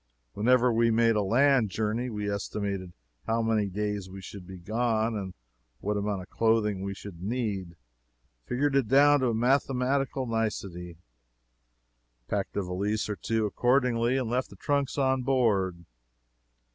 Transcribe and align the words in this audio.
Whenever 0.33 0.73
we 0.73 0.89
made 0.89 1.15
a 1.15 1.21
land 1.21 1.69
journey, 1.69 2.09
we 2.09 2.27
estimated 2.27 2.91
how 3.27 3.39
many 3.39 3.67
days 3.67 4.09
we 4.09 4.19
should 4.19 4.47
be 4.47 4.57
gone 4.57 5.15
and 5.15 5.35
what 5.79 5.95
amount 5.95 6.23
of 6.23 6.29
clothing 6.31 6.81
we 6.81 6.91
should 6.95 7.21
need, 7.21 7.75
figured 8.47 8.75
it 8.75 8.87
down 8.87 9.19
to 9.19 9.27
a 9.27 9.33
mathematical 9.35 10.25
nicety, 10.25 10.97
packed 12.27 12.57
a 12.57 12.63
valise 12.63 13.09
or 13.09 13.15
two 13.15 13.45
accordingly, 13.45 14.17
and 14.17 14.27
left 14.27 14.49
the 14.49 14.55
trunks 14.55 14.97
on 14.97 15.21
board. 15.21 15.85